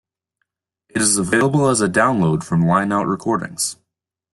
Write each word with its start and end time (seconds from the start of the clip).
It 0.89 0.99
is 0.99 1.19
available 1.19 1.69
as 1.69 1.79
a 1.79 1.87
download 1.87 2.43
from 2.43 2.65
Line 2.65 2.91
Out 2.91 3.05
Recordings. 3.05 3.75